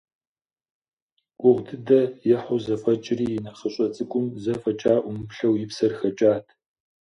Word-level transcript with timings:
Гугъу 1.39 1.63
дыдэ 1.67 2.01
ехьу 2.35 2.59
зэфӀэкӀри, 2.65 3.25
и 3.37 3.39
нэхъыщӀэ 3.43 3.87
цӀыкӀум 3.95 4.25
зэ 4.43 4.53
фӀэкӀа 4.61 4.93
Ӏумыплъэу 5.03 5.55
и 5.63 5.65
псэр 5.69 5.91
хэкӀат. 5.99 6.45